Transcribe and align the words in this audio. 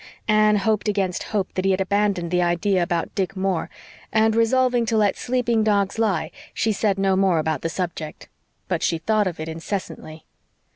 Anne 0.27 0.55
hoped 0.55 0.87
against 0.87 1.21
hope 1.29 1.53
that 1.53 1.63
he 1.63 1.69
had 1.69 1.79
abandoned 1.79 2.31
the 2.31 2.41
idea 2.41 2.81
about 2.81 3.13
Dick 3.13 3.35
Moore, 3.37 3.69
and, 4.11 4.35
resolving 4.35 4.83
to 4.83 4.97
let 4.97 5.15
sleeping 5.15 5.63
dogs 5.63 5.99
lie, 5.99 6.31
she 6.55 6.71
said 6.71 6.97
no 6.97 7.15
more 7.15 7.37
about 7.37 7.61
the 7.61 7.69
subject. 7.69 8.27
But 8.67 8.81
she 8.81 8.97
thought 8.97 9.27
of 9.27 9.39
it 9.39 9.47
incessantly. 9.47 10.25